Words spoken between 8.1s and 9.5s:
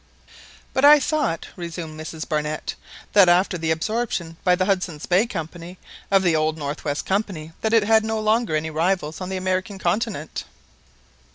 longer any rivals on the